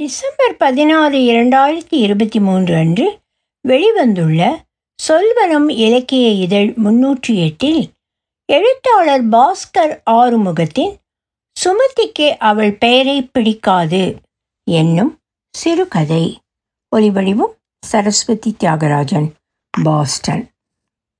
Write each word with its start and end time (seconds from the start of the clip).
December 0.00 0.56
பதினாறு 0.56 1.18
இரண்டாயிரத்தி 1.18 1.94
இருபத்தி 1.94 2.40
மூன்று 2.40 2.74
அன்று 2.74 3.18
வெளிவந்துள்ள 3.68 4.56
சொல்வனம் 5.08 5.70
இலக்கிய 5.70 6.28
இதழ் 6.28 6.74
முன்னூற்றி 6.84 7.34
எட்டில் 7.34 7.88
எழுத்தாளர் 8.52 9.28
பாஸ்கர் 9.28 10.00
ஆறுமுகத்தின் 10.10 10.94
சுமதிக்கு 11.56 12.36
அவள் 12.38 12.72
பெயரை 12.72 13.22
பிடிக்காது 13.22 14.14
என்னும் 14.70 15.18
சிறுகதை. 15.50 16.38
ஒலிவடிவும் 16.96 17.54
சரஸ்வதி 17.80 18.56
தியாகராஜன் 18.60 19.30
பாஸ்டன். 19.82 20.48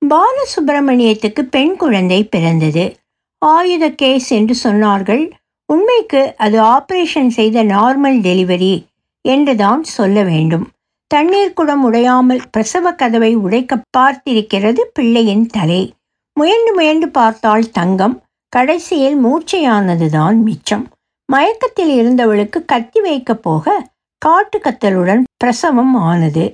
பாலசுப்பிரமணியத்துக்கு 0.09 1.41
பெண் 1.41 1.75
குழந்தை 1.75 2.23
பிறந்தது. 2.23 2.97
ஆயுத 3.37 3.89
கேஸ் 3.89 4.31
என்று 4.31 4.71
சொன்னார்கள். 4.71 5.31
உண்மைக்கு 5.73 6.21
அது 6.37 6.57
ஆபரேஷன் 6.61 7.27
செய்த 7.27 7.63
நார்மல் 7.63 8.17
டெலிவரி 8.27 8.73
என்றுதான் 9.25 9.83
சொல்ல 9.83 10.23
வேண்டும். 10.23 10.65
தண்ணீர் 11.07 11.53
குடம் 11.53 11.83
உடையாமல் 11.83 12.43
பிரசவ 12.51 12.91
கதவை 12.91 13.35
உடைக்க 13.35 13.81
பார்த்திருக்கிறது 13.97 14.81
பிள்ளையின் 14.93 15.45
தலை. 15.47 15.81
முயன்று 16.37 16.73
முயன்று 16.73 17.09
பார்த்தாள் 17.09 17.65
தங்கம். 17.69 18.15
கடைசியில் 18.53 19.17
மூச்சையானதுதான் 19.25 20.37
மிச்சம். 20.41 20.85
மயக்கத்தில் 21.29 21.91
இருந்தவளுக்கு 21.99 22.59
கத்தி 22.65 22.99
வைக்கப் 23.01 23.43
போக 23.43 23.65
காட்டு 24.21 24.57
கத்தலுடன் 24.59 25.23
பிரசவம் 25.37 25.95
ஆனது. 26.09 26.45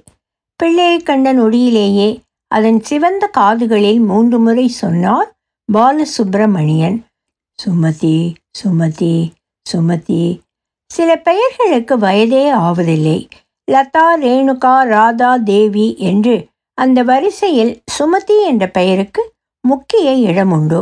பிள்ளையை 0.59 0.99
கண்ட 0.99 1.33
நொடியிலேயே 1.33 2.09
அதன் 2.51 2.79
சிவந்த 2.81 3.23
காதுகளில் 3.27 3.99
மூன்று 3.99 4.37
முறை 4.39 4.67
சொன்னார் 4.81 5.29
பாலசுப்பிரமணியன் 5.69 6.97
சுமதி 7.59 8.17
சுமதி 8.59 9.15
சுமதி. 9.65 10.39
சில 10.91 11.09
பெயர்களுக்கு 11.17 11.97
வயதே 11.97 12.43
ஆவதில்லை. 12.53 13.17
லதா 13.71 14.05
ரேணுகா 14.23 14.73
ராதா 14.87 15.37
தேவி 15.37 15.87
என்று 15.97 16.35
அந்த 16.77 17.03
வரிசையில் 17.03 17.73
சுமதி 17.95 18.37
என்ற 18.45 18.69
பெயருக்கு 18.69 19.23
முக்கிய 19.63 20.13
இடம் 20.29 20.51
உண்டு. 20.51 20.81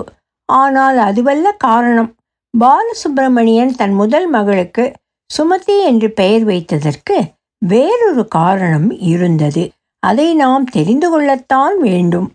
ஆனால் 0.49 0.97
அதுவல்ல 0.97 1.51
காரணம் 1.51 2.11
பாலசுப்பிரமணியன் 2.53 3.73
தன் 3.75 3.93
முதல் 3.93 4.27
மகளுக்கு 4.27 4.93
சுமதி 5.29 5.77
என்று 5.85 6.11
பெயர் 6.11 6.45
வைத்ததற்கு 6.45 7.17
வேறொரு 7.61 8.27
காரணம் 8.27 8.89
இருந்தது. 8.91 9.63
அதை 10.03 10.33
நாம் 10.35 10.65
தெரிந்து 10.65 11.09
கொள்ளத்தான் 11.09 11.77
வேண்டும். 11.79 12.31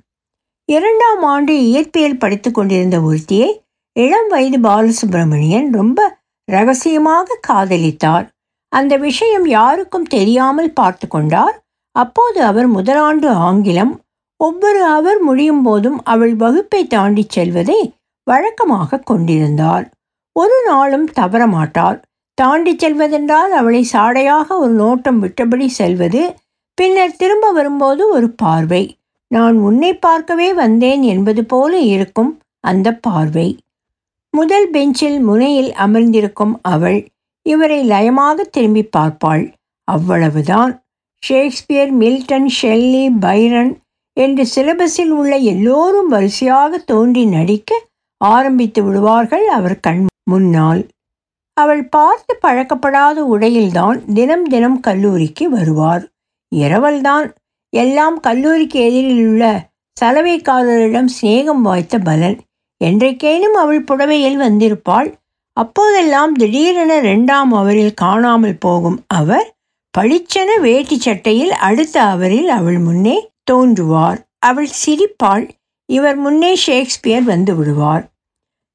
இரண்டாம் 0.69 1.23
ஆண்டு 1.23 1.55
இயற்பியல் 1.55 2.23
படித்து 2.23 2.51
கொண்டிருந்த 2.51 2.99
ஒருத்தியை 3.01 3.51
இளம் 4.03 4.29
வயது 4.33 4.59
பாலசுப்ரமணியன் 4.59 5.69
ரொம்ப 5.79 6.01
ரகசியமாக 6.49 7.39
காதலித்தார். 7.49 8.27
அந்த 8.73 8.93
விஷயம் 9.07 9.47
யாருக்கும் 9.49 10.11
தெரியாமல் 10.15 10.73
பார்த்து 10.73 11.07
கொண்டார். 11.07 11.57
அப்போது 11.97 12.39
அவர் 12.43 12.69
முதலாண்டு 12.77 13.29
ஆங்கிலம் 13.47 13.95
ஒவ்வொரு 14.41 14.83
அவர் 14.97 15.19
முடியும் 15.21 15.63
போதும் 15.63 15.99
அவள் 16.05 16.35
வகுப்பை 16.35 16.83
தாண்டி 16.87 17.25
செல்வதை 17.29 17.81
வழக்கமாக 18.27 19.01
கொண்டிருந்தார். 19.11 19.85
ஒரு 20.37 20.57
நாளும் 20.69 21.09
தவறமாட்டார் 21.19 21.99
தாண்டி 22.39 22.73
செல்வதென்றால் 22.75 23.53
அவளை 23.61 23.83
சாடையாக 23.93 24.47
ஒரு 24.59 24.73
நோட்டம் 24.75 25.19
விட்டபடி 25.23 25.67
செல்வது 25.79 26.23
பின்னர் 26.79 27.19
திரும்ப 27.23 27.47
வரும்போது 27.53 28.03
ஒரு 28.17 28.29
பார்வை. 28.43 28.85
நான் 29.31 29.57
உன்னை 29.61 29.91
பார்க்கவே 29.99 30.49
வந்தேன் 30.55 31.03
என்பது 31.13 31.43
போல 31.45 31.73
இருக்கும் 31.95 32.31
அந்த 32.65 32.89
பார்வை. 33.07 33.49
முதல் 34.35 34.69
பெஞ்சில் 34.71 35.19
முனையில் 35.19 35.73
அமர்ந்திருக்கும் 35.73 36.55
அவள் 36.63 36.99
இவரை 37.47 37.89
லயமாக 37.89 38.41
திரும்பி 38.41 38.89
பார்ப்பாள். 38.97 39.45
அவ்வளவுதான். 39.85 40.73
ஷேக்ஸ்பியர் 41.23 41.93
மில்டன் 41.99 42.49
ஷெல்லி 42.63 43.07
பைரன் 43.21 43.73
என்று 44.17 44.45
சிலபஸில் 44.55 45.11
உள்ள 45.11 45.37
எல்லோரும் 45.37 46.09
வரிசையாக 46.09 46.79
தோன்றி 46.79 47.25
நடிக்க 47.27 47.81
ஆரம்பித்து 48.17 48.83
விடுவார்கள் 48.83 49.47
அவர் 49.49 49.77
கண் 49.81 50.07
முன்னால். 50.31 50.87
அவள் 51.57 51.85
பார்த்து 51.89 52.33
பழக்கப்படாத 52.43 53.19
உடையில்தான் 53.35 53.99
தினம் 54.15 54.47
தினம் 54.49 54.81
கல்லூரிக்கு 54.81 55.51
வருவார். 55.51 56.05
இரவல்தான். 56.53 57.27
எல்லாம் 57.73 58.21
கல்லூரிக்கு 58.21 58.79
எதிரில் 58.81 59.27
உள்ள 59.27 59.45
சலவைக்காரரிடம் 60.01 61.11
சிநேகம் 61.21 61.63
வாய்த்த 61.63 61.99
பலன். 61.99 62.39
என்றைக்கேனும் 62.81 63.57
அவள் 63.63 63.83
புடவையில் 63.85 64.39
வந்திருப்பாள். 64.41 65.09
அப்போதெல்லாம் 65.53 66.33
திடீரென 66.33 66.93
ரெண்டாம் 67.01 67.51
அவரில் 67.61 67.95
காணாமல் 67.95 68.59
போகும் 68.59 68.99
அவர் 69.07 69.49
பளிச்சென 69.99 70.51
வேட்டி 70.61 70.97
சட்டையில் 71.01 71.51
அடுத்த 71.51 71.97
அவரில் 72.03 72.49
அவள் 72.49 72.79
முன்னே 72.79 73.17
தோன்றுவார். 73.51 74.19
அவள் 74.39 74.69
சிரிப்பாள். 74.83 75.45
இவர் 75.89 76.17
முன்னே 76.17 76.53
ஷேக்ஸ்பியர் 76.67 77.23
வந்து 77.23 77.55
விடுவார். 77.55 78.05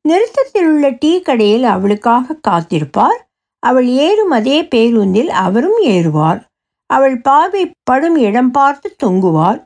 நிறுத்தத்தில் 0.06 0.68
உள்ள 0.68 0.90
டீ 0.90 1.12
கடையில் 1.22 1.64
அவளுக்காக 1.64 2.36
காத்திருப்பார். 2.48 3.20
அவள் 3.64 3.88
ஏறும் 3.88 4.30
அதே 4.30 4.58
பேருந்தில் 4.64 5.32
அவரும் 5.46 5.80
ஏறுவார். 5.86 6.42
அவள் 6.90 7.18
பார்வை 7.22 7.64
படும் 7.84 8.18
இடம் 8.18 8.52
பார்த்து 8.52 8.96
தொங்குவார். 9.04 9.60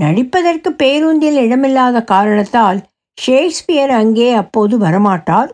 நடிப்பதற்கு 0.00 0.70
பேருந்தில் 0.72 1.38
இடமில்லாத 1.44 2.02
காரணத்தால் 2.04 2.80
ஷேக்ஸ்பியர் 3.18 3.90
அங்கே 3.90 4.32
அப்போது 4.32 4.78
வரமாட்டார். 4.78 5.50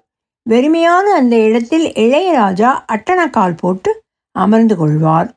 வெறுமையான 0.51 1.03
அந்த 1.03 1.37
இடத்தில் 1.37 1.87
இளையராஜா 2.05 2.71
அட்டணக்கால் 2.87 3.57
போட்டு 3.57 3.91
அமர்ந்து 4.37 4.77
கொள்வார். 4.77 5.29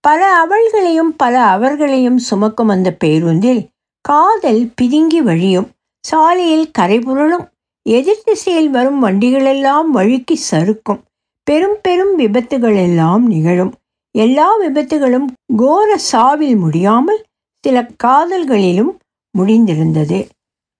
பல 0.00 0.20
அவள்களையும் 0.34 1.12
பல 1.16 1.34
அவர்களையும் 1.44 2.18
சுமக்கும் 2.18 2.68
அந்த 2.68 2.88
பேருந்தில் 2.92 3.62
காதல் 4.00 4.62
பிதுங்கி 4.82 5.20
வழியும் 5.22 5.68
சாலையில் 6.04 6.70
கரைபுரளும் 6.78 7.46
எதிர் 7.86 8.24
திசையில் 8.24 8.70
வரும் 8.70 9.00
வண்டிகளெல்லாம் 9.04 9.88
வழுக்கி 9.92 10.36
சறுக்கும் 10.50 11.00
பெரும் 11.46 11.78
பெரும் 11.82 12.14
விபத்துகள் 12.16 12.76
எல்லாம் 12.76 13.24
நிகழும். 13.26 13.72
எல்லா 14.14 14.48
விபத்துகளும் 14.60 15.26
கோர 15.56 15.98
சாவில் 16.12 16.56
முடியாமல் 16.56 17.20
சில 17.64 17.86
காதல்களிலும் 18.04 18.92
முடிந்திருந்தது. 19.38 20.18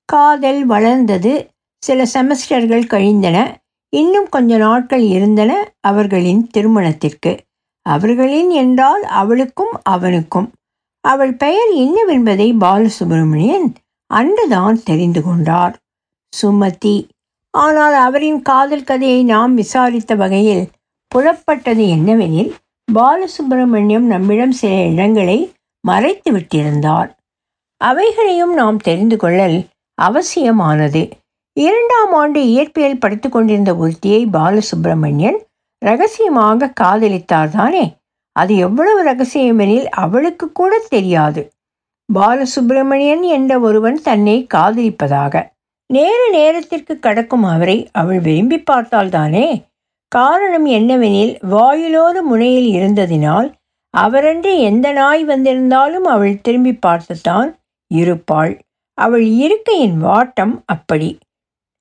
காதல் 0.09 0.66
வளர்ந்தது. 0.66 1.32
சில 1.82 2.03
செமஸ்டர்கள் 2.15 2.87
கழிந்தன. 2.87 3.38
இன்னும் 3.92 4.28
கொஞ்ச 4.28 4.56
நாட்கள் 4.56 5.00
இருந்தன 5.00 5.53
அவர்களின் 5.81 6.48
திருமணத்திற்கு. 6.50 7.32
அவர்களின் 7.82 8.50
என்றால் 8.50 9.03
அவளுக்கும் 9.03 9.75
அவனுக்கும். 9.82 10.48
அவள் 11.00 11.34
பெயர் 11.34 11.72
என்னவென்பதை 11.76 12.48
பாலசுப்பிரமணியன் 12.60 13.66
அன்றுதான் 14.06 14.82
தெரிந்து 14.82 15.22
கொண்டார். 15.22 15.75
சுமதி 16.32 16.97
ஆனால் 17.50 17.94
அவரின் 17.94 18.42
காதல் 18.42 18.84
கதையை 18.84 19.25
நாம் 19.25 19.54
விசாரித்த 19.54 20.15
வகையில் 20.15 20.65
புலப்பட்டது 21.12 21.84
என்னவெனில் 21.97 22.50
பாலசுப்பிரமணியம் 22.92 24.06
நம்மிடம் 24.06 24.50
சில 24.50 24.72
இடங்களை 24.84 25.38
மறைத்து 25.81 26.32
விட்டிருந்தார் 26.32 27.10
அவைகளையும் 27.81 28.54
நாம் 28.54 28.78
தெரிந்து 28.78 29.16
கொள்ளல் 29.16 29.56
அவசியமானது. 29.94 31.09
இரண்டாம் 31.53 32.12
ஆண்டு 32.12 32.41
இயற்பியல் 32.41 33.00
படித்து 33.00 33.28
கொண்டிருந்த 33.28 33.75
ஒருத்தியை 33.75 34.27
பாலசுப்பிரமணியன் 34.32 35.38
ரகசியமாக 35.78 36.72
காதலித்தார் 36.81 37.50
தானே? 37.50 37.97
அது 38.33 38.56
எவ்வளவு 38.56 39.00
ரகசியமெனில் 39.12 39.84
அவளுக்கு 39.84 40.53
கூட 40.53 40.78
தெரியாது. 40.88 41.53
பாலசுப்பிரமணியன் 42.15 43.21
என்ற 43.21 43.59
ஒருவன் 43.59 44.00
தன்னை 44.03 44.47
காதலிப்பதாக. 44.54 45.53
நேர 45.87 46.28
நேரத்திற்கு 46.31 46.99
கடக்கும் 46.99 47.43
அவரை 47.43 47.88
அவள் 47.93 48.21
விரும்பி 48.21 48.62
பார்த்தால்தானே 48.71 49.62
காரணம் 50.09 50.66
என்னவெனில் 50.66 51.33
வாயிலோடு 51.50 52.21
முனையில் 52.21 52.69
இருந்ததினால் 52.75 53.53
அவரன்று 53.91 54.59
எந்த 54.59 54.92
நாய் 54.92 55.24
வந்திருந்தாலும் 55.24 56.04
அவள் 56.04 56.41
திரும்பி 56.41 56.72
பார்த்துத்தான் 56.74 57.57
இருப்பாள். 57.91 58.64
அவள் 58.95 59.27
இருக்கையின் 59.27 60.05
வாட்டம் 60.05 60.63
அப்படி. 60.67 61.19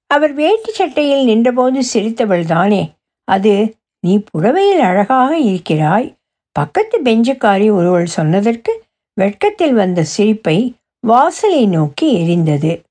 அவர் 0.07 0.33
வேட்டி 0.33 0.71
சட்டையில் 0.71 1.23
நின்றபோது 1.23 1.81
சிரித்தவள் 1.93 2.45
தானே. 2.45 2.93
அது 3.23 3.75
நீ 3.99 4.23
புடவையில் 4.31 4.79
அழகாக 4.79 5.37
இருக்கிறாய். 5.37 6.15
பக்கத்து 6.51 7.01
பெஞ்சுக்காரி 7.01 7.71
ஒருவள் 7.71 8.05
சொன்னதற்கு 8.05 8.83
வெட்கத்தில் 9.13 9.73
வந்த 9.73 10.03
சிரிப்பை 10.03 10.75
வாசலை 10.99 11.67
நோக்கி 11.67 12.07
எரிந்தது. 12.17 12.81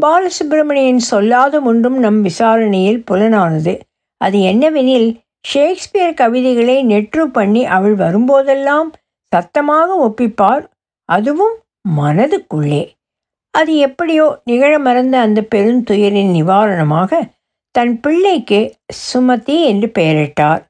பாலசுப்பிரமணியன் 0.00 0.96
சொல்லாத 0.96 1.60
ஒன்றும் 1.60 1.98
நம் 1.98 2.22
விசாரணையில் 2.22 3.04
புலனானது. 3.10 3.80
அது 4.16 4.38
என்னவெனில் 4.38 5.20
ஷேக்ஸ்பியர் 5.48 6.14
கவிதைகளை 6.14 6.84
நெற்று 6.84 7.22
பண்ணி 7.22 7.64
அவள் 7.64 7.96
வரும்போதெல்லாம் 7.96 8.88
சத்தமாக 9.26 10.08
ஒப்பிப்பார். 10.08 10.64
அதுவும் 11.04 11.56
மனதுக்குள்ளே. 11.96 12.90
அது 13.54 13.76
எப்படியோ 13.76 14.40
நிகழ 14.44 14.78
மறந்த 14.78 15.18
அந்த 15.18 15.40
பெருந்துயரின் 15.54 16.30
நிவாரணமாக 16.30 17.20
தன் 17.74 18.00
பிள்ளைக்கு 18.00 18.74
சுமதி 19.00 19.56
என்று 19.64 19.92
பெயரிட்டார். 19.98 20.62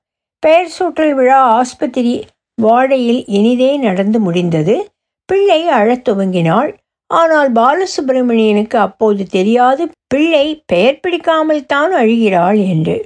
பெயர் 0.43 0.71
சூட்டல் 0.79 1.15
விழா 1.15 1.41
ஆஸ்பத்திரி 1.43 2.25
வாடையில் 2.63 3.23
இனிதே 3.27 3.77
நடந்து 3.77 4.21
முடிந்தது. 4.21 4.91
பிள்ளை 5.25 5.69
அழத் 5.69 6.09
துவங்கினாள். 6.09 6.71
ஆனால் 7.07 7.53
பாலசுப்பிரமணியனுக்கு 7.53 8.77
அப்போது 8.77 9.27
தெரியாது 9.27 9.91
பிள்ளை 10.09 10.63
பெயர் 10.67 11.01
பிடிக்காமல் 11.01 11.67
தான் 11.67 11.93
அழுகிறாள் 11.95 12.69
என்று. 12.69 12.97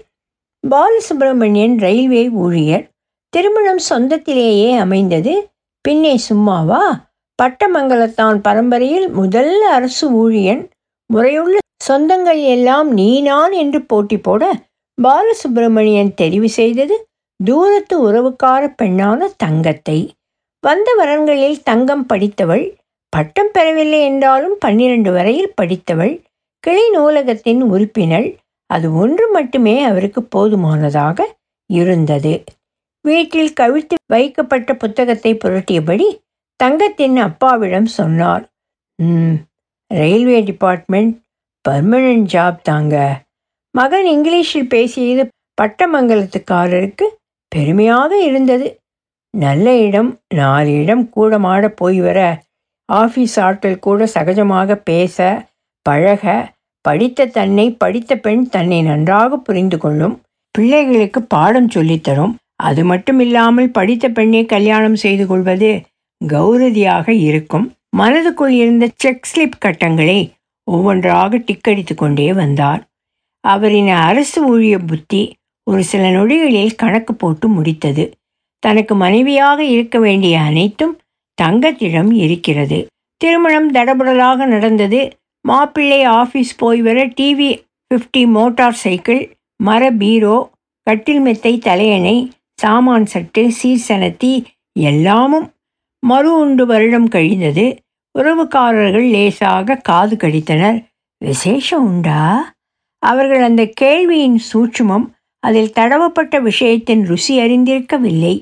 பாலசுப்பிரமணியன் 0.65 1.77
ரயில்வே 1.79 2.29
ஊழியர். 2.29 2.85
திருமணம் 3.29 3.83
சொந்தத்திலேயே 3.91 4.77
அமைந்தது. 4.77 5.51
பின்னே 5.81 6.17
சும்மாவா? 6.17 6.83
பட்டமங்கலத்தான் 7.39 8.39
பரம்பரையில் 8.39 9.09
முதல் 9.11 9.55
அரசு 9.77 10.07
ஊழியன். 10.23 10.63
முறையுள்ள 11.11 11.57
சொந்தங்கள் 11.89 12.41
எல்லாம் 12.55 12.89
நீ 12.93 13.09
நான் 13.21 13.55
என்று 13.63 13.81
போட்டி 13.83 14.19
போட 14.19 14.43
பாலசுப்பிரமணியன் 14.99 16.13
தெரிவு 16.21 16.49
செய்தது 16.59 16.97
தூரத்து 17.41 17.95
உறவுக்கார 18.07 18.63
பெண்ணான 18.83 19.29
தங்கத்தை. 19.37 19.99
வந்த 20.65 20.89
வரன்களில் 21.01 21.59
தங்கம் 21.63 22.07
படித்தவள் 22.07 22.65
பட்டம் 23.13 23.51
பெறவில்லை 23.53 24.01
என்றாலும் 24.01 24.57
பன்னிரண்டு 24.59 25.11
வரையில் 25.13 25.53
படித்தவள் 25.55 26.15
கிளை 26.65 26.87
நூலகத்தின் 26.95 27.63
உறுப்பினர் 27.73 28.29
அது 28.71 28.87
ஒன்று 29.03 29.27
மட்டுமே 29.33 29.77
அவருக்கு 29.83 30.21
போதுமானதாக 30.25 31.27
இருந்தது. 31.71 32.35
வீட்டில் 33.05 33.57
கவிழ்த்து 33.61 33.97
வைக்கப்பட்ட 34.07 34.71
புத்தகத்தை 34.75 35.33
புரட்டியபடி 35.35 36.07
தங்கத்தின் 36.61 37.17
அப்பாவிடம் 37.27 37.89
சொன்னார் 37.99 38.45
ம் 38.99 39.35
ரயில்வே 39.91 40.39
டிபார்ட்மெண்ட் 40.41 41.13
பர்மனன்ட் 41.65 42.27
ஜாப் 42.33 42.61
தாங்க. 42.63 42.95
மகன் 43.75 44.07
இங்கிலீஷில் 44.07 44.71
பேசியது 44.75 45.23
பட்டமங்கலத்துக்காரருக்கு 45.59 47.07
பெருமையாக 47.53 48.13
இருந்தது. 48.23 48.67
நல்ல 49.35 49.67
இடம் 49.77 50.11
நாலு 50.35 50.73
இடம் 50.83 51.05
கூடமாட 51.17 51.65
போய் 51.81 52.01
வர 52.01 52.19
ஆஃபீஸ் 52.89 53.37
ஆட்கள் 53.41 53.79
கூட 53.79 54.09
சகஜமாக 54.15 54.75
பேச 54.91 55.17
பழக 55.87 56.25
படித்த 56.85 57.27
தன்னை 57.37 57.67
படித்த 57.83 58.17
பெண் 58.17 58.45
தன்னை 58.49 58.79
நன்றாக 58.83 59.37
புரிந்து 59.37 59.79
கொள்ளும் 59.79 60.15
பிள்ளைகளுக்கு 60.55 61.21
பாடம் 61.35 61.73
சொல்லித்தரும். 61.75 62.35
அது 62.63 62.83
மட்டும் 62.85 63.21
இல்லாமல் 63.21 63.71
படித்த 63.71 64.09
பெண்ணை 64.09 64.43
கல்யாணம் 64.47 64.99
செய்து 65.05 65.25
கொள்வது 65.27 65.71
கௌரதியாக 66.21 67.09
இருக்கும். 67.09 67.67
மனதுக்குள் 67.97 68.55
இருந்த 68.63 68.91
செக் 68.97 69.29
ஸ்லிப் 69.31 69.59
கட்டங்களை 69.59 70.33
ஒவ்வொன்றாக 70.65 71.39
டிக்கடித்து 71.39 71.95
கொண்டே 71.95 72.33
வந்தார். 72.33 72.83
அவரின் 73.41 73.89
அரசு 73.89 74.39
ஊழிய 74.51 74.79
புத்தி 74.87 75.23
ஒரு 75.71 75.85
சில 75.85 76.11
நொடிகளில் 76.11 76.75
கணக்கு 76.75 77.15
போட்டு 77.15 77.49
முடித்தது. 77.49 78.05
தனக்கு 78.59 78.95
மனைவியாக 78.95 79.65
இருக்க 79.65 79.99
வேண்டிய 79.99 80.41
அனைத்தும் 80.41 80.95
தங்கத்திடம் 81.39 82.11
இருக்கிறது. 82.13 82.87
திருமணம் 83.17 83.73
தடபுடலாக 83.73 84.47
நடந்தது. 84.47 85.01
மாப்பிள்ளை 85.41 86.07
ஆஃபீஸ் 86.07 86.53
போய் 86.57 86.81
வர 86.83 87.07
டிவி 87.07 87.51
ஃபிஃப்டி 87.91 88.27
மோட்டார் 88.27 88.79
சைக்கிள் 88.85 89.23
மர 89.57 89.91
பீரோ 89.91 90.37
கட்டில் 90.87 91.21
மெத்தை 91.21 91.59
தலையணை 91.59 92.17
சாமான் 92.55 93.07
சட்டு 93.13 93.43
சீர்சனத்தி 93.63 94.33
எல்லாமும் 94.81 95.47
மறு 96.07 96.31
உண்டு 96.39 96.67
வருடம் 96.67 97.09
கழிந்தது 97.09 97.67
உறவுக்காரர்கள் 98.19 99.11
லேசாக 99.11 99.77
காது 99.77 100.17
கடித்தனர். 100.17 100.79
விசேஷம் 101.25 101.85
உண்டா? 101.85 102.23
அவர்கள் 103.03 103.43
அந்த 103.43 103.63
கேள்வியின் 103.81 104.39
சூட்சுமம் 104.53 105.07
அதில் 105.47 105.73
தடவப்பட்ட 105.75 106.35
விஷயத்தின் 106.41 107.03
ருசி 107.03 107.39
அறிந்திருக்கவில்லை. 107.39 108.35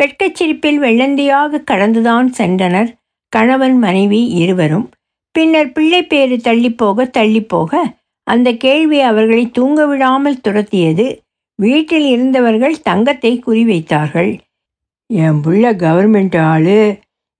வெட்கச்சிரிப்பில் 0.00 0.78
வெள்ளந்தியாக 0.78 1.62
கடந்துதான் 1.64 2.32
சென்றனர் 2.38 2.90
கணவன் 3.28 3.78
மனைவி 3.78 4.20
இருவரும். 4.24 4.90
பின்னர் 5.30 5.72
பிள்ளை 5.72 6.02
பேரு 6.02 6.36
தள்ளிப்போக 6.36 7.06
தள்ளிப்போக 7.18 7.82
அந்த 8.26 8.52
கேள்வி 8.52 9.00
அவர்களை 9.00 9.50
தூங்க 9.50 9.86
விடாமல் 9.86 10.40
துரத்தியது. 10.48 11.06
வீட்டில் 11.54 12.06
இருந்தவர்கள் 12.06 12.82
தங்கத்தை 12.82 13.42
குறிவைத்தார்கள். 13.46 14.38
என் 15.10 15.40
பிள்ள 15.44 15.66
கவர்மெண்ட் 15.84 16.36
ஆளு 16.42 16.80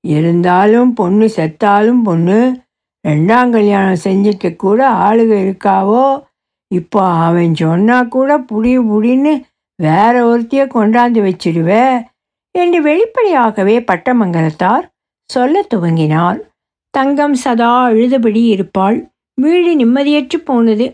இருந்தாலும் 0.05 0.93
பொண்ணு 0.93 1.26
செத்தாலும் 1.37 2.03
பொண்ணு 2.05 2.38
ரெண்டாம் 3.05 3.50
கல்யாணம் 3.50 4.03
செஞ்சுக்க 4.05 4.56
கூட 4.56 4.81
ஆளுக 4.91 5.32
இருக்காவோ? 5.44 6.05
இப்போ 6.75 7.03
அவன் 7.26 7.55
சொன்னால் 7.55 8.09
கூட 8.09 8.38
புடி 8.38 8.73
புடின்னு 8.91 9.32
வேற 9.82 10.15
ஒருத்திய 10.26 10.62
கொண்டாந்து 10.75 11.20
வச்சிடுவே 11.29 11.85
என்று 12.55 12.82
வெளிப்படையாகவே 12.82 13.76
பட்டமங்கலத்தார் 13.81 14.87
சொல்ல 15.31 15.67
துவங்கினார். 15.75 16.38
தங்கம் 16.94 17.35
சதா 17.35 17.73
அழுதபடி 17.88 18.43
இருப்பாள். 18.47 18.99
வீடு 19.35 19.70
நிம்மதியற்று 19.79 20.38
போனது. 20.44 20.87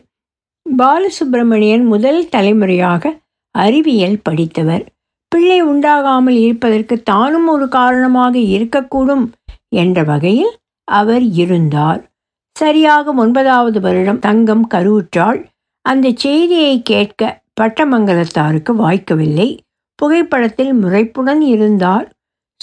பாலசுப்பிரமணியன் 0.66 1.84
முதல் 1.84 2.28
தலைமுறையாக 2.28 3.12
அறிவியல் 3.54 4.18
படித்தவர். 4.22 4.84
பிள்ளை 5.34 5.64
உண்டாகாமல் 5.64 6.36
இருப்பதற்கு 6.46 7.02
தானும் 7.02 7.48
ஒரு 7.48 7.68
காரணமாக 7.68 8.38
இருக்கக்கூடும் 8.38 9.24
என்ற 9.68 10.02
வகையில் 10.02 10.56
அவர் 10.84 11.22
இருந்தார். 11.22 12.10
சரியாக 12.52 13.12
ஒன்பதாவது 13.12 13.80
வருடம் 13.80 14.18
தங்கம் 14.18 14.68
கருவுற்றாள். 14.70 15.44
அந்த 15.80 16.12
செய்தியை 16.14 16.82
கேட்க 16.82 17.42
பட்டமங்கலத்தாருக்கு 17.60 18.72
வாய்க்கவில்லை. 18.78 19.58
புகைப்படத்தில் 19.94 20.72
முறைப்புடன் 20.74 21.40
இருந்தார். 21.40 22.06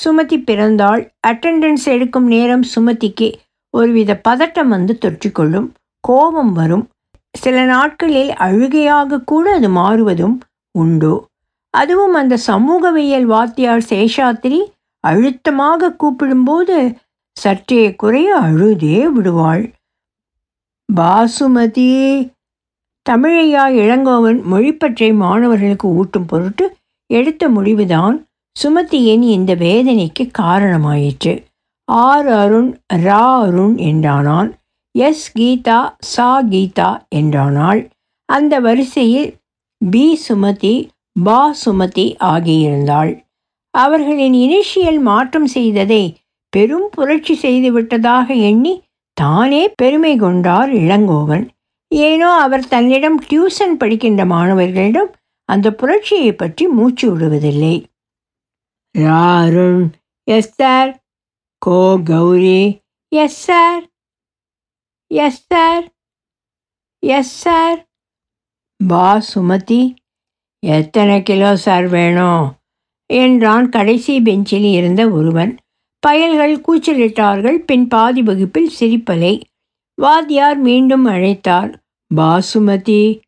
சுமதி 0.05 0.43
பிறந்தால் 0.43 1.11
அட்டெண்டன்ஸ் 1.27 1.85
எடுக்கும் 1.85 2.27
நேரம் 2.27 2.63
சுமதிக்கு 2.75 3.33
ஒருவித 3.69 4.21
பதட்டம் 4.29 4.67
வந்து 4.67 4.97
தொற்றிக்கொள்ளும். 5.05 5.67
கோபம் 5.99 6.53
வரும். 6.53 6.87
சில 7.31 7.65
நாட்களில் 7.65 8.31
அழுகையாக 8.33 9.19
கூட 9.19 9.53
அது 9.53 9.69
மாறுவதும் 9.69 10.39
உண்டு. 10.71 11.13
அதுவும் 11.73 12.13
அந்த 12.13 12.35
சமூகவியல் 12.47 13.25
வாத்தியார் 13.25 13.87
சேஷாத்திரி 13.89 14.59
அழுத்தமாக 15.03 15.91
கூப்பிடும்போது 15.91 16.77
சற்றே 17.37 17.83
குறைய 17.95 18.29
அழுதே 18.37 18.97
விடுவாள். 19.07 19.63
பாசுமதி 20.89 21.91
தமிழையா 23.05 23.63
இளங்கோவன் 23.81 24.39
மொழிப்பற்றை 24.43 25.09
மாணவர்களுக்கு 25.13 25.87
ஊட்டும் 25.87 26.25
பொருட்டு 26.25 26.65
எடுத்த 27.09 27.43
முடிவுதான் 27.49 28.17
சுமதியின் 28.55 29.23
இந்த 29.27 29.51
வேதனைக்கு 29.55 30.23
காரணமாயிற்று. 30.39 31.33
ஆர் 31.87 32.29
அருண் 32.41 32.71
ரா 33.05 33.23
அருண் 33.39 33.75
என்றானான். 33.89 34.49
எஸ் 34.95 35.25
கீதா 35.37 35.79
சா 35.99 36.29
கீதா 36.43 36.89
என்றானாள். 37.15 37.81
அந்த 38.29 38.53
வரிசையில் 38.59 39.29
பி 39.81 40.05
சுமதி 40.27 40.75
பா 41.13 41.55
சுமதி 41.65 42.05
ஆகியிருந்தாள். 42.19 43.25
அவர்களின் 43.69 44.33
இனிஷியல் 44.33 44.99
மாற்றம் 44.99 45.47
செய்ததை 45.47 46.19
பெரும் 46.49 46.89
புரட்சி 46.91 47.33
செய்துவிட்டதாக 47.41 48.27
எண்ணி 48.41 48.83
தானே 49.13 49.69
பெருமை 49.69 50.17
கொண்டார் 50.17 50.73
இளங்கோவன். 50.73 51.49
ஏனோ 51.87 52.29
அவர் 52.29 52.67
தன்னிடம் 52.67 53.23
டியூஷன் 53.23 53.73
படிக்கின்ற 53.77 54.25
மாணவர்களிடம் 54.25 55.11
அந்த 55.45 55.71
புரட்சியை 55.71 56.31
பற்றி 56.31 56.67
மூச்சு 56.67 57.17
விடுவதில்லை. 57.17 57.75
ராருண் 58.97 59.87
எஸ் 60.23 60.53
சார். 60.53 61.03
கோ 61.57 61.97
Gowri. 62.03 62.79
Yes 63.07 63.43
sir. 63.43 63.83
Yes 65.07 65.45
sir. 65.47 65.85
Yes 66.99 67.33
sir. 67.37 67.89
பா 68.87 69.21
சுமதி. 69.33 69.81
எத்தனை 70.65 71.23
கிலோ 71.23 71.55
சார் 71.55 71.87
வேணும்? 71.87 72.53
என்றான் 73.13 73.69
கடைசி 73.69 74.21
பெஞ்சில் 74.21 74.63
இருந்த 74.63 75.09
ஒருவன். 75.09 75.57
பயல்கள் 75.99 76.57
கூச்சலிட்டார்கள் 76.57 77.55
பின் 77.55 77.87
பாதி 77.87 78.21
வகுப்பில் 78.21 78.71
சிரிப்பலை. 78.79 79.41
வாத்தியார் 80.01 80.57
மீண்டும் 80.57 81.07
அழைத்தார். 81.07 81.73
பாசுமதி 82.15 83.19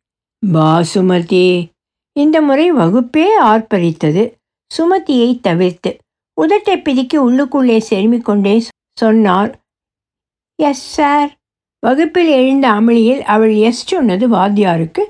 பாசுமதி. 0.46 1.68
இந்த 2.12 2.40
முறை 2.40 2.72
வகுப்பே 2.72 3.26
ஆர்ப்பரித்தது. 3.42 4.32
சுமதியை 4.70 5.40
தவிர்த்து 5.40 5.96
உதட்டை 6.40 6.76
பிதிக்கி 6.76 7.18
உள்ளுக்குள்ளே 7.18 7.80
செருமிக் 7.90 8.24
கொண்டே 8.24 8.62
சொன்னார். 8.98 9.60
Yes 10.62 10.92
sir. 10.92 11.36
வகுப்பில் 11.80 12.28
எழுந்த 12.28 12.70
அமளியில் 12.70 13.20
அவள் 13.20 13.54
எஸ் 13.54 13.86
சொன்னது 13.86 14.28
வாத்தியாருக்கு 14.28 15.02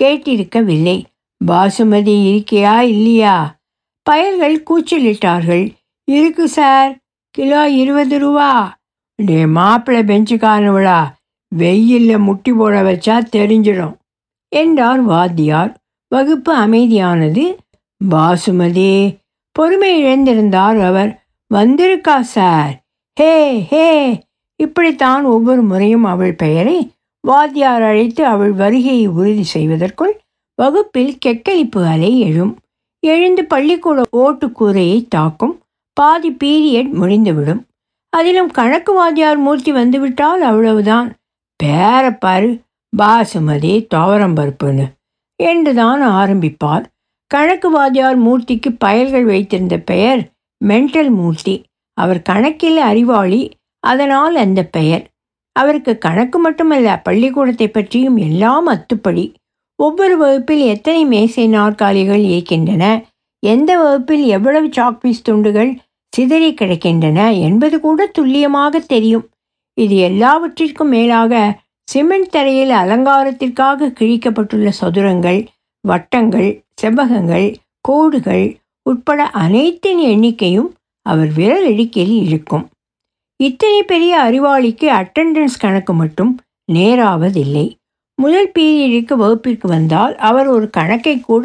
கேட்டிருக்கவில்லை. 0.00 1.02
பாசுமதி 1.46 2.14
இருக்கியா 2.24 2.80
இல்லையா? 2.80 3.60
பயல்கள் 4.02 4.62
கூச்சலிட்டார்கள். 4.62 5.74
இருக்கு 6.04 6.48
சார். 6.48 6.96
கிலோ 7.30 7.68
இருபது 7.68 8.18
ரூபா. 8.18 8.78
டே 9.14 9.46
மாப்பிள்ளை 9.46 10.02
பெஞ்சுக்காரனுவளா. 10.02 11.12
வெயிலில் 11.48 12.18
முட்டி 12.18 12.52
போட 12.52 12.82
வச்சா 12.82 13.26
தெரிஞ்சிடும் 13.36 13.96
என்றார் 14.48 15.00
வாத்தியார். 15.00 15.76
வகுப்பு 16.08 16.58
அமைதியானது. 16.58 17.56
பாசுமதி 18.10 19.16
பொறுமை 19.52 20.04
இழந்திருந்தார் 20.04 20.80
அவர். 20.84 21.22
வந்திருக்கா 21.54 22.20
சார்? 22.20 22.80
ஹே 23.14 23.60
ஹே. 23.60 24.20
இப்படித்தான் 24.56 25.24
ஒவ்வொரு 25.24 25.62
முறையும் 25.62 26.04
அவள் 26.04 26.34
பெயரை 26.34 26.90
வாத்தியார் 27.20 27.82
அழைத்து 27.82 28.26
அவள் 28.26 28.52
வருகையை 28.52 29.06
உறுதி 29.06 29.42
செய்வதற்குள் 29.42 30.20
வகுப்பில் 30.54 31.18
கெக்களிப்பு 31.26 31.86
அலை 31.86 32.20
எழும் 32.20 32.56
எழுந்து 33.00 33.44
பள்ளிக்கூட 33.44 34.02
ஓட்டுக்கூரையை 34.12 35.06
தாக்கும் 35.08 35.60
பாதி 35.92 36.30
பீரியட் 36.32 36.90
முடிந்துவிடும். 36.90 37.66
அதிலும் 38.08 38.50
கணக்கு 38.50 38.92
வாத்தியார் 38.92 39.36
மூர்த்தி 39.36 39.72
வந்துவிட்டால் 39.72 40.40
அவ்வளவுதான். 40.40 41.08
பேரப்பாரு 41.62 42.60
பாசுமதி 42.96 43.72
துவரம்பருப்புன்னு 43.94 44.86
என்றுதான் 45.42 46.02
ஆரம்பிப்பார். 46.02 46.84
கணக்கு 47.26 47.70
வாத்தியார் 47.70 48.18
மூர்த்திக்கு 48.22 48.76
பயல்கள் 48.78 49.24
வைத்திருந்த 49.24 49.78
பெயர் 49.78 50.22
மென்டல் 50.64 51.10
மூர்த்தி. 51.10 51.62
அவர் 51.98 52.22
கணக்கில் 52.22 52.76
அறிவாளி 52.76 53.50
அதனால் 53.80 54.36
அந்த 54.36 54.64
பெயர். 54.64 55.04
அவருக்கு 55.52 55.98
கணக்கு 55.98 56.38
மட்டுமல்ல 56.38 57.00
பள்ளிக்கூடத்தை 57.04 57.68
பற்றியும் 57.68 58.16
எல்லாம் 58.16 58.68
அத்துப்படி. 58.68 59.24
ஒவ்வொரு 59.76 60.16
வகுப்பில் 60.16 60.60
எத்தனை 60.60 61.04
மேசை 61.04 61.46
நாற்காலிகள் 61.46 62.22
இருக்கின்றன 62.22 63.04
எந்த 63.38 63.78
வகுப்பில் 63.78 64.24
எவ்வளவு 64.26 64.68
சாக்பீஸ் 64.68 65.22
துண்டுகள் 65.22 65.80
சிதறி 66.08 66.54
கிடக்கின்றன 66.54 67.38
என்பது 67.38 67.80
கூட 67.80 68.06
துல்லியமாக 68.06 68.80
தெரியும். 68.80 69.28
இது 69.74 69.96
எல்லாவற்றிற்கும் 69.96 70.88
மேலாக 70.88 71.60
சிமெண்ட் 71.84 72.30
தரையில் 72.30 72.70
அலங்காரத்திற்காக 72.70 73.92
கிழிக்கப்பட்டுள்ள 74.00 74.68
சதுரங்கள் 74.80 75.46
வட்டங்கள் 75.88 76.64
செவ்வகங்கள் 76.82 77.54
கோடுகள் 77.80 78.60
உட்பட 78.82 79.24
அனைத்தின் 79.24 79.98
எண்ணிக்கையும் 79.98 80.70
அவர் 81.02 81.32
விரல் 81.32 81.92
இருக்கும். 82.06 82.68
இத்தனை 83.36 83.82
பெரிய 83.82 84.18
அறிவாளிக்கு 84.18 84.86
அட்டெண்டன்ஸ் 84.88 85.58
கணக்கு 85.58 85.92
மட்டும் 85.92 86.38
நேராவதில்லை. 86.72 87.76
முதல் 88.22 88.50
பீரியடுக்கு 88.58 89.14
வகுப்பிற்கு 89.14 89.66
வந்தால் 89.68 90.14
அவர் 90.30 90.48
ஒரு 90.48 90.66
கணக்கை 90.70 91.14
கூட 91.20 91.44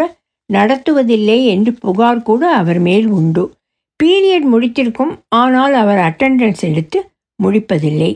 நடத்துவதில்லை 0.54 1.40
என்று 1.46 1.72
புகார் 1.74 2.26
கூட 2.30 2.44
அவர் 2.62 2.80
மேல் 2.80 3.08
உண்டு. 3.10 3.44
பீரியட் 4.04 4.48
முடித்திருக்கும் 4.54 5.14
ஆனால் 5.36 5.74
அவர் 5.74 6.02
அட்டெண்டன்ஸ் 6.08 6.64
எடுத்து 6.70 7.00
முடிப்பதில்லை. 7.44 8.12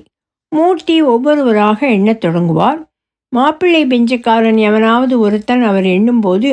மூர்த்தி 0.56 0.96
ஒவ்வொருவராக 1.14 1.80
எண்ணத் 1.88 2.24
தொடங்குவார். 2.26 2.80
மாப்பிள்ளை 3.36 3.82
பெஞ்சுக்காரன் 3.86 4.60
எவனாவது 4.70 5.16
ஒருத்தன் 5.20 5.64
அவர் 5.64 5.88
எண்ணும்போது 5.96 6.50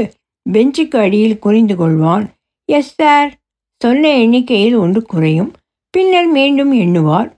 பெஞ்சுக்கு 0.47 0.97
அடியில் 0.97 1.43
குறிந்து 1.47 1.75
கொள்வான். 1.81 2.27
எஸ் 2.73 2.93
சார் 2.95 3.31
சொன்ன 3.83 4.13
எண்ணிக்கையில் 4.23 4.77
ஒன்று 4.77 5.01
குறையும். 5.03 5.51
பின்னர் 5.95 6.29
மீண்டும் 6.29 6.73
எண்ணுவார். 6.85 7.31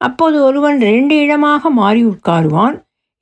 அப்போது 0.00 0.36
ஒருவன் 0.44 0.78
ரெண்டு 0.80 1.14
இடமாக 1.16 1.70
மாறி 1.70 2.02
உட்காருவான். 2.06 2.76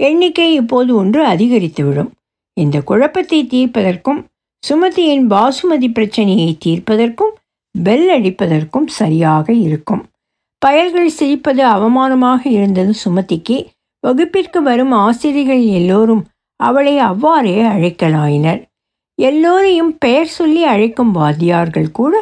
எண்ணிக்கை 0.06 0.48
இப்போது 0.54 0.90
ஒன்று 0.96 1.20
அதிகரித்துவிடும் 1.26 2.10
இந்த 2.56 2.76
குழப்பத்தை 2.80 3.40
தீர்ப்பதற்கும் 3.44 4.20
சுமதியின் 4.62 5.24
பாசுமதி 5.32 5.88
பிரச்சனையை 5.92 6.50
தீர்ப்பதற்கும் 6.64 7.32
பெல் 7.74 8.08
அடிப்பதற்கும் 8.10 8.88
சரியாக 8.98 9.46
இருக்கும். 9.66 10.02
பயல்கள் 10.62 11.10
சிரிப்பது 11.18 11.62
அவமானமாக 11.74 12.40
இருந்தது 12.48 12.92
சுமதிக்கு. 13.04 13.56
வகுப்பிற்கு 14.04 14.60
வரும் 14.62 14.92
ஆசிரியர்கள் 15.04 15.64
எல்லோரும் 15.78 16.22
அவளை 16.60 16.94
அவ்வாறே 16.98 17.56
அழைக்கலாயினர். 17.74 18.60
எல்லோரையும் 19.18 19.92
பெயர் 19.98 20.30
சொல்லி 20.38 20.62
அழைக்கும் 20.64 21.12
வாத்தியார்கள் 21.14 21.90
கூட 21.90 22.14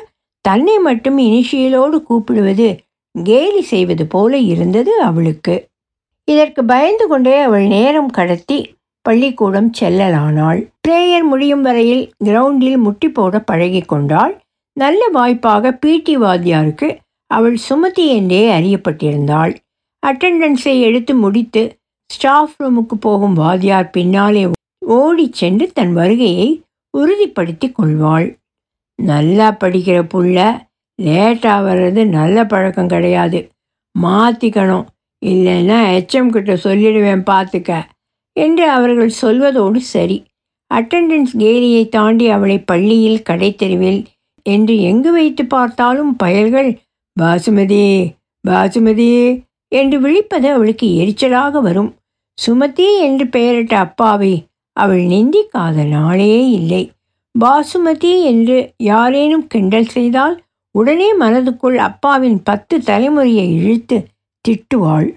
தன்னை 0.45 0.77
மட்டும் 0.79 1.19
இனிஷியலோடு 1.19 1.99
கூப்பிடுவது 2.03 2.69
கேலி 3.15 3.63
செய்வது 3.63 4.05
போல 4.07 4.39
இருந்தது 4.53 4.93
அவளுக்கு. 5.03 5.55
இதற்கு 6.25 6.65
பயந்து 6.65 7.07
கொண்டே 7.07 7.41
அவள் 7.41 7.67
நேரம் 7.67 8.11
கடத்தி 8.11 8.59
பள்ளிக்கூடம் 9.03 9.71
செல்லலானாள். 9.81 10.61
பிரேயர் 10.89 11.23
முடியும் 11.23 11.63
வரையில் 11.63 12.13
கிரவுண்டில் 12.25 12.77
முட்டி 12.77 13.09
போட 13.09 13.41
பழகி 13.41 13.83
கொண்டாள். 13.83 14.35
நல்ல 14.73 15.09
வாய்ப்பாக 15.13 15.73
பிடி 15.73 16.19
வாத்தியாருக்கு 16.19 16.89
அவள் 17.27 17.57
சுமதி 17.69 18.05
என்றே 18.07 18.43
அறியப்பட்டிருந்தாள். 18.59 19.57
அட்டெண்டன்ஸை 20.07 20.81
எடுத்து 20.81 21.15
முடித்து 21.15 21.63
ஸ்டாஃப் 22.13 22.55
ரூமுக்கு 22.59 22.97
போகும் 23.01 23.35
வாத்தியார் 23.35 23.91
பின்னாலே 23.91 24.51
ஓடி 24.87 25.31
சென்று 25.33 25.71
தன் 25.73 25.93
வருகையை 25.93 26.63
உறுதிப்படுத்தி 26.99 27.73
கொள்வாள். 27.73 28.39
நல்லா 29.03 29.57
படிக்கிற 29.61 29.99
புள்ள 30.15 30.39
லேட்டாக 31.03 31.67
வர்றது 31.69 32.03
நல்ல 32.07 32.47
பழக்கம் 32.47 32.89
கிடையாது. 32.89 33.49
மாற்றிக்கணும் 33.95 34.87
இல்லைன்னா 35.23 35.79
ஹெச்எம் 35.91 36.31
கிட்ட 36.31 36.53
சொல்லிடுவேன் 36.55 37.23
பார்த்துக்க 37.31 37.73
என்று 38.37 38.65
அவர்கள் 38.71 39.13
சொல்வதோடு 39.23 39.77
சரி. 39.77 40.19
அட்டெண்டன்ஸ் 40.71 41.33
கேலியை 41.39 41.89
தாண்டி 41.89 42.27
அவளை 42.29 42.59
பள்ளியில் 42.61 43.25
கடைத்தெருவில் 43.31 44.01
என்று 44.47 44.75
எங்கு 44.81 45.11
வைத்து 45.13 45.43
பார்த்தாலும் 45.47 46.13
பயல்கள் 46.17 46.71
பாசுமதி 47.21 47.83
பாசுமதி 48.45 49.09
என்று 49.69 50.01
விழிப்பது 50.01 50.49
அவளுக்கு 50.51 50.87
எரிச்சலாக 51.03 51.61
வரும். 51.61 51.91
சுமதி 52.39 52.87
என்று 53.01 53.25
பெயரிட்ட 53.27 53.75
அப்பாவை 53.79 54.33
அவள் 54.77 55.03
நிந்திக்காத 55.05 55.85
நாளே 55.89 56.35
இல்லை. 56.51 56.83
பாசுமதி 57.35 58.13
என்று 58.23 58.57
யாரேனும் 58.85 59.47
கிண்டல் 59.47 59.85
செய்தால் 59.87 60.35
உடனே 60.75 61.09
மனதுக்குள் 61.17 61.79
அப்பாவின் 61.81 62.39
பத்து 62.43 62.75
தலைமுறையை 62.79 63.47
இழுத்து 63.59 63.97
திட்டுவாள். 64.49 65.09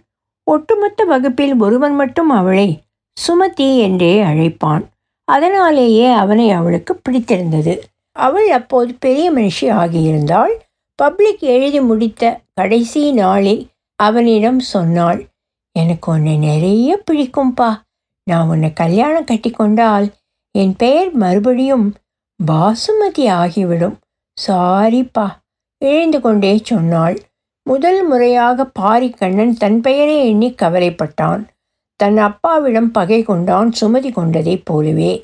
ஒட்டுமொத்த 0.44 1.03
வகுப்பில் 1.03 1.53
ஒருவன் 1.60 1.96
மட்டும் 1.96 2.29
அவளை 2.29 2.84
சுமதி 3.17 3.70
என்றே 3.77 4.24
அழைப்பான். 4.24 4.84
அதனாலேயே 5.24 6.12
அவனை 6.13 6.51
அவளுக்கு 6.51 6.96
பிடித்திருந்தது. 6.96 7.84
அவள் 8.12 8.50
அப்போது 8.50 8.94
பெரிய 8.94 9.34
மனுஷி 9.34 9.62
ஆகியிருந்தாள். 9.62 10.53
பப்ளிக் 10.96 11.39
எழுதி 11.39 11.82
முடித்த 11.82 12.41
கடைசி 12.53 13.12
நாளில் 13.12 13.67
அவனிடம் 13.96 14.60
சொன்னாள் 14.60 15.27
எனக்கு 15.79 16.12
உன்னை 16.12 16.38
நிறைய 16.38 17.03
பிடிக்கும்பா. 17.12 17.70
நான் 18.29 18.48
உன்னை 18.48 18.74
கல்யாணம் 18.74 19.24
கட்டி 19.24 19.50
கொண்டால் 19.50 20.08
என் 20.51 20.75
பெயர் 20.75 21.12
மறுபடியும் 21.12 21.94
பாசுமதி 22.39 23.25
ஆகிவிடும். 23.39 23.98
சாரிப்பா 24.38 25.27
எழுந்து 25.77 26.22
கொண்டே 26.22 26.62
சொன்னாள். 26.63 27.17
முதல் 27.67 28.07
முறையாக 28.07 28.72
பாரிக்கண்ணன் 28.79 29.53
தன் 29.53 29.81
பெயரை 29.81 30.27
எண்ணி 30.27 30.55
கவலைப்பட்டான். 30.62 31.43
தன் 31.95 32.17
அப்பாவிடம் 32.17 32.91
பகை 32.91 33.24
கொண்டான் 33.24 33.72
சுமதி 33.81 34.12
கொண்டதைப் 34.12 34.62
போலவே. 34.65 35.24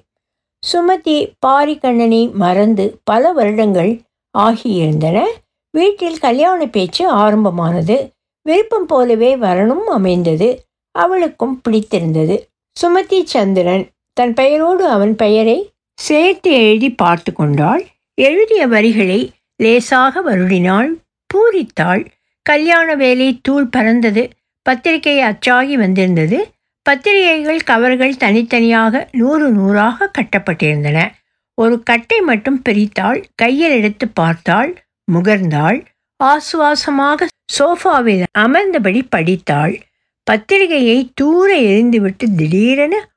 சுமதி 0.73 1.33
பாரிக்கண்ணனை 1.45 2.31
மறந்து 2.31 2.99
பல 3.03 3.31
வருடங்கள் 3.31 4.01
ஆகியிருந்தன. 4.37 5.25
வீட்டில் 5.71 6.17
கல்யாண 6.17 6.65
பேச்சு 6.65 7.07
ஆரம்பமானது. 7.07 8.11
விருப்பம் 8.41 8.85
போலவே 8.85 9.35
வரணும் 9.35 9.87
அமைந்தது. 9.97 10.65
அவளுக்கும் 10.91 11.61
பிடித்திருந்தது. 11.61 12.49
சுமதி 12.81 13.23
சந்திரன் 13.23 13.87
தன் 14.13 14.33
பெயரோடு 14.33 14.87
அவன் 14.87 15.15
பெயரை 15.15 15.71
சேர்த்து 15.93 16.51
எழுதி 16.51 16.91
பார்த்து 16.91 17.33
கொண்டாள். 17.33 17.87
எழுதிய 18.13 18.67
வரிகளை 18.67 19.31
லேசாக 19.55 20.21
வருடினாள் 20.21 20.89
பூரித்தாள். 21.33 22.05
கல்யாண 22.41 22.95
வேலை 22.95 23.39
தூள் 23.43 23.67
பறந்தது. 23.67 24.29
பத்திரிகை 24.61 25.19
அச்சாகி 25.19 25.73
வந்திருந்தது. 25.73 26.51
பத்திரிகைகள் 26.81 27.61
கவர்கள் 27.61 28.17
தனித்தனியாக 28.17 29.07
நூறு 29.11 29.51
நூறாக 29.51 30.11
கட்டப்பட்டிருந்தன. 30.17 31.11
ஒரு 31.53 31.83
கட்டை 31.83 32.21
மட்டும் 32.21 32.61
பிரித்தாள் 32.69 33.23
கையில் 33.35 33.71
எடுத்து 33.71 34.07
பார்த்தாள் 34.07 34.83
முகர்ந்தாள். 35.11 35.85
ஆசுவாசமாக 36.23 37.27
சோஃபாவில் 37.59 38.23
அமர்ந்தபடி 38.37 39.01
படித்தாள். 39.09 39.79
பத்திரிகையை 40.23 41.11
தூர 41.15 41.59
எரிந்துவிட்டு 41.59 42.35
திடீரென 42.37 43.09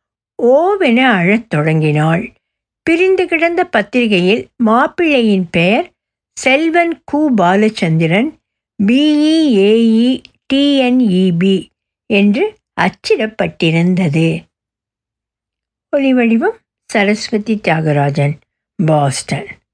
ஓவென 0.43 0.97
அழத் 0.97 1.51
தொடங்கினாள். 1.51 2.33
பிரிந்து 2.83 3.27
கிடந்த 3.27 3.65
பத்திரிகையில் 3.65 4.49
மாப்பிள்ளையின் 4.65 5.47
பெயர் 5.51 5.91
செல்வன் 6.35 7.03
கு. 7.13 7.19
Balachandran. 7.37 8.31
B E A E 8.83 10.23
T N E B 10.53 11.69
என்று 12.11 12.45
அச்சிடப்பட்டிருந்தது. 12.81 14.45
ஒளிவடிவம் 15.97 16.57
சரஸ்வதி 16.91 17.61
தியாகராஜன் 17.65 18.35
பாஸ்டன். 18.77 19.49